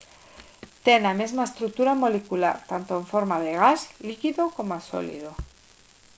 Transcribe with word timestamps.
ten 0.85 1.01
a 1.11 1.17
mesma 1.21 1.47
estrutura 1.49 1.99
molecular 2.03 2.55
tanto 2.71 2.91
en 2.99 3.05
forma 3.13 3.37
de 3.45 3.51
gas 3.61 3.79
líquido 4.07 4.43
coma 4.55 4.79
sólido 4.89 5.31